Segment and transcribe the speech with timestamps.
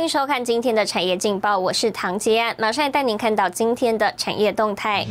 [0.00, 5.06] 欢迎收看今天的产业劲报，我是唐杰安，马上带您看到今天的产业动态。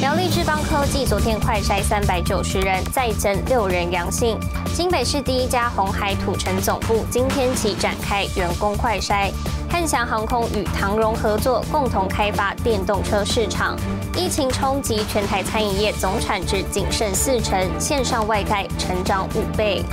[0.00, 4.36] 苗栗智邦科技昨天快筛三百九十人，再增六人阳性。
[4.74, 9.30] 新北市第一家红海土城总部今天起展开员工快筛。
[9.70, 13.78] 汉翔航空与唐荣合作，共同开发电动车市场。
[14.16, 19.84] 疫情冲击全台餐饮业总产值仅剩四成，线上外带成长五倍。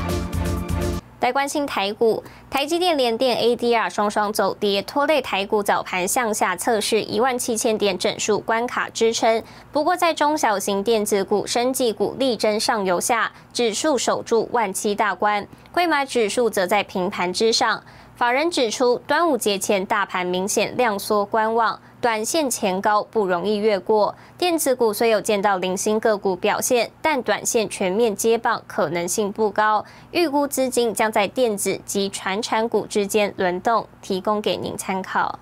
[1.22, 9.44] 来关心台股，台积电、联电、ADR 双双走跌，拖累台股早盘向下测试一万七千点整数关卡支撑。
[9.72, 17.84] 不过，在中小型电子股、生技股力争上游下，指数守住万七大关，贵买指数则在平盘之上。
[18.22, 21.80] 法人指出，端午节前大盘明显量缩观望。
[22.00, 29.84] 短线前高不容易越过，电子股虽有见到零星个股表现，但短线全面接棒可能性不高。
[30.12, 35.40] 预估资金将在电子及传产股之间轮动，提供给您参考。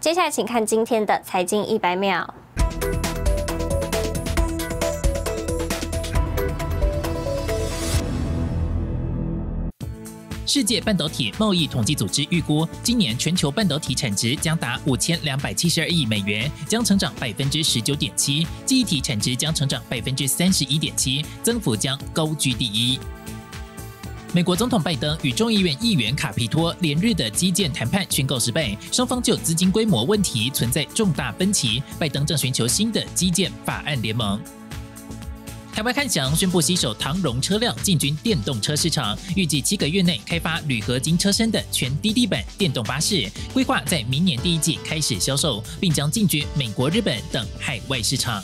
[0.00, 2.32] 接下来，请看今天的财经一百秒。
[10.54, 23.00] 世界半导体贸易统计组织预估，今年全球半导体产值将达五千两百七十二亿美元，将成长百分之十九点七；记忆体产值将成长百分之三十一点七，增幅将高居第一。
[24.32, 31.82] 美国总统拜登与众议院议员卡皮托连日的基建谈判宣告失败，双方就资金规模问题存在重大分歧。
[31.98, 34.40] 拜登正寻求新的基建法案联盟。
[35.74, 48.40] 台湾汉翔宣布携手唐荣车辆进军电动车市场，预计七个月内开发铝合金车身的全滴滴版电动巴士，规划在明年第一季开始销售，并将进军美国、日本等海外市场。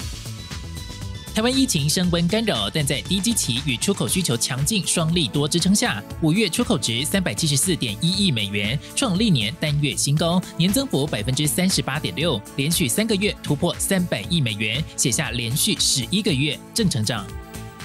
[1.33, 17.25] 台湾疫情升温干扰，但在低基期与出口需求强劲双利多支撑下，五月出口值三百七十四点一亿美元，创历年单月新高，年增幅百分之三十八点六，连续三个月突破三百亿美元，写下连续十一个月正成长。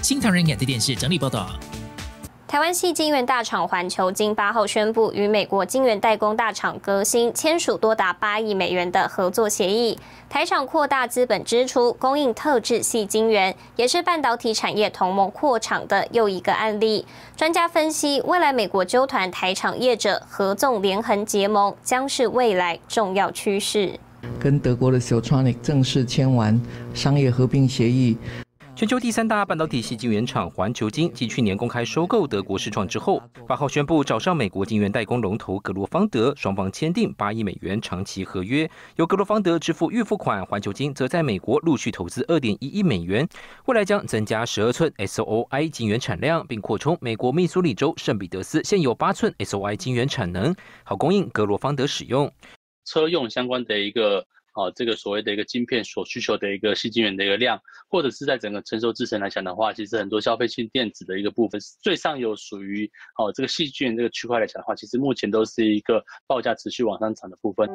[0.02, 1.58] 新唐人亚太电视整理报道。
[2.48, 9.98] 台湾系晶圆大厂环球晶八号宣布，与美国晶圆代工大厂革新签署多达八亿美元的合作协议。
[10.30, 17.08] 台厂扩大资本支出，供应特制系晶圆，也是半导体产业同盟扩厂的又一个案例。
[17.36, 24.00] 专家分析，未来美国纠团台厂业者合纵连横结盟，将是未来重要趋势。
[24.40, 26.62] 跟德国的 Siltronic 正式签完
[26.94, 28.16] 商业合并协议。
[28.76, 43.26] 全球第三大半导体系晶圆厂环球晶，继去年公开收购德国视创之后，八号宣布找上美国晶圆代工龙头格罗方德，双方签订八亿美元长期合约，由格罗方德支付预付款，环球晶则在美国陆续投资二点一亿美元，
[43.68, 50.54] 未来将增加十二寸 SOI 晶圆产量，并扩充美国密苏里州圣彼得斯现有八寸 SOI 晶圆产能，
[50.84, 52.30] 好供应格罗方德使用
[52.84, 54.26] 车用相关的一个。
[54.56, 67.70] 哦，这个所谓的一个晶片所需求的一个细晶圆的一个量，或者是在整个成熟制程来讲的话，其实很多消费性电子的一个部分，最上游属于哦这个细晶圆这个区块来讲的话，其实目前都是一个报价持续往上涨的部分。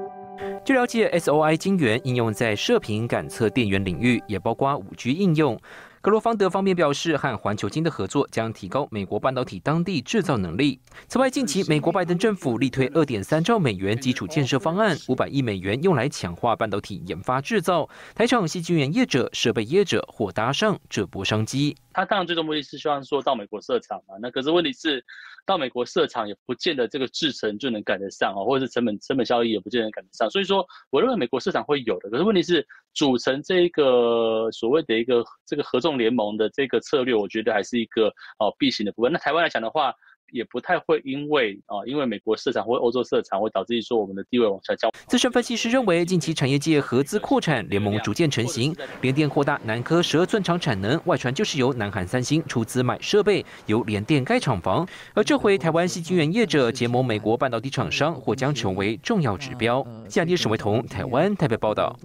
[0.64, 5.60] 据了解，SOI 晶圆应用在射频感测电源领域，也包括五 G 应用。
[6.02, 10.80] 格罗方德方面表示，和环球金的合作将提高美国半导体当地制造能力。
[11.08, 17.86] 此外，近期美国拜登政府力推二点三兆美元基础建设方案，五百亿美元用来强化半导体研发制造。
[18.14, 21.76] 台厂细晶圆业者、设备业者或搭上这波商机。
[21.92, 25.04] 他当然最终目的是希望说到美国设厂嘛，那可是问题是，
[25.44, 30.30] 到美国设厂也不见得这个制程就能赶得上哦，或者是成本成本效益也不见得赶得上。
[30.30, 38.08] 所以说，我认为美国市场会有的，可是问题是组成这个所谓的一个这个合纵联盟的这个策略，我觉得还是一个
[38.38, 39.12] 哦必行的部分。
[39.12, 39.94] 那台湾来讲的话。
[40.32, 44.91] 也不太会因为啊，因为美国市场或欧洲市场会导致说我们的地位往下降。
[45.06, 54.86] 资深分析师认为，近期产业界合资扩产联盟逐渐成型，联电扩大南科十二寸厂产能，外传就是由南韩三星出资买设备，由联电盖厂房。
[55.15, 59.86] 而这回台湾西晶圆业者结盟美国半导体厂商，或将成为重要指标。
[60.09, 61.98] 下列沈维彤，台湾台北报道。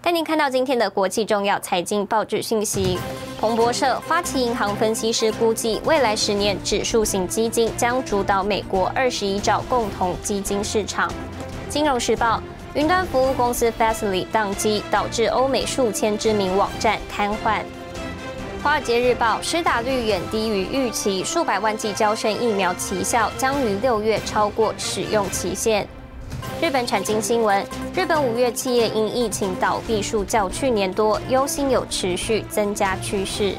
[0.00, 2.98] 带您看到今天的国际重要财经报纸信息。
[3.42, 11.12] 彭博社、花旗银行分析师估计，未来十年指数型基金将主导美国二十一兆共同基金市场。
[11.68, 12.40] 金融时报：
[12.74, 17.62] 云端服务公司 Fastly 宕机，导致欧美数千知名网站瘫痪。
[18.62, 25.84] 华尔街日报：施打率远低于预期，数百万剂交生疫苗奇效将于六月超过使用期限。
[26.62, 27.60] 日本产经新闻：
[27.92, 33.52] 日本五月企业因疫情倒闭数较去年多，忧心有持续增加趋势。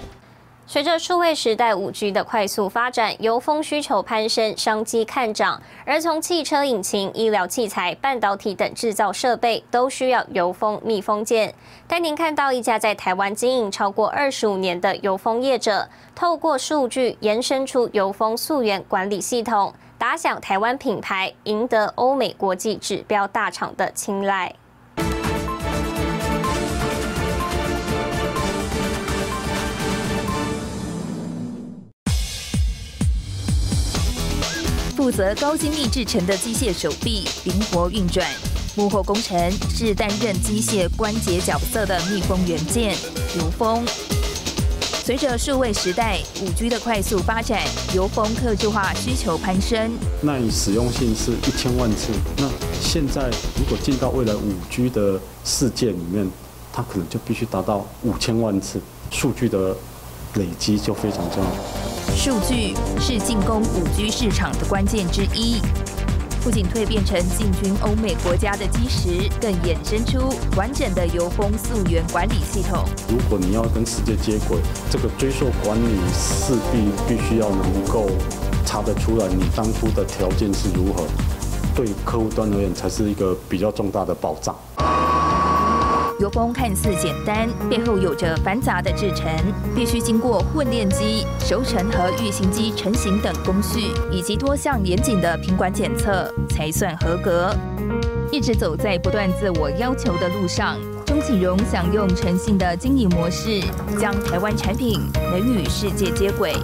[0.65, 5.61] 随着数位时代五 G 的快速发展，油封需求攀升，商机看涨。
[5.85, 11.53] 而从汽车引擎、医疗器材、半导体等制造设备，都需要油封密封件。
[11.85, 19.73] 带您看到一家在台湾经营超过二十五年的油封业者，透过数据延伸出油封溯源管理系统，
[20.03, 24.53] 打响台湾品牌，赢得欧美国际指标大厂的青睐。
[34.93, 38.29] 负责高精密制成的机械手臂灵活运转，
[38.75, 42.93] 幕后工程是担任机械关节角色的密封元件
[43.37, 43.85] 如封。
[45.05, 47.61] 随着数位时代五 G 的快速发展，
[47.93, 49.91] 油封客制化需求攀升。
[50.21, 52.49] 那你使用性是一千万次，那
[52.81, 56.25] 现在如果进到未来五 G 的世界里面，
[56.71, 58.79] 它可能就必须达到五千万次，
[59.11, 59.75] 数据的
[60.35, 62.15] 累积就非常重要。
[62.15, 65.57] 数据是进攻五 G 市场的关键之一，
[66.43, 72.83] 不仅蜕变成进军欧美国家的基石，更衍生出完整的油封溯源管理系统。
[73.07, 74.57] 如果你要跟世界接轨，
[74.91, 78.09] 这个追溯管理势必必须要能够
[78.65, 81.05] 查得出来你当初的条件是如何，
[81.73, 84.53] 对客户端而言才是一个比较重大的保障。
[86.23, 89.29] 油封看似简单，背后有着繁杂的制程，
[89.75, 97.53] 必须经过混炼机、熟成和预型机成型等工序，以及多项严谨的品管检测，才算合格。
[98.31, 103.61] 一直走在不断自我要求的路上，钟启荣想用诚信的经营模式，
[103.99, 106.55] 将台湾产品能与世界接轨。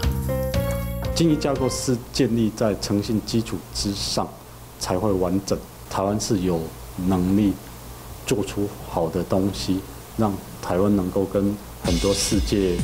[1.13, 4.25] 经营架构是建立在诚信基础之上，
[4.79, 5.59] 才会完整。
[5.89, 6.61] 台湾是有
[7.07, 7.51] 能力。
[8.29, 9.79] 做出好的东西，
[10.15, 10.31] 让
[10.61, 11.51] 台湾能够跟
[11.83, 12.77] 很多世界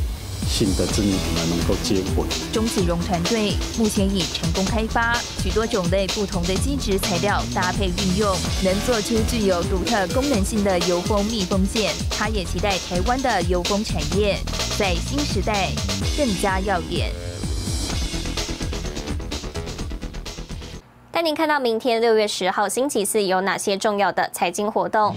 [0.49, 2.25] 性的知名品牌能够接轨。
[2.51, 11.93] 钟启荣团队目前已成功开发许多种类不同的基质材料搭配运用，能做出具有独特功能性的油封密封件。
[12.09, 14.39] 他也期待台湾的油封产业
[14.79, 15.69] 在新时代
[16.17, 17.11] 更加耀眼。
[21.15, 25.15] 带您看到明天六月十号星期四有哪些重要的财经活动。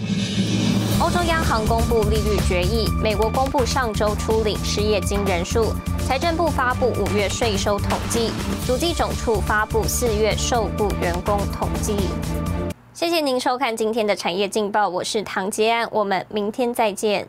[1.00, 5.72] 欧洲央行公布利率决议，美国公布上周初领失业金人数，
[6.06, 8.30] 财政部发布五月税收统计，
[8.64, 11.96] 主计总处发布四月受雇员工统计。
[12.94, 17.26] 谢谢您收看今天的产业劲报，我是唐杰安，我们明天再见。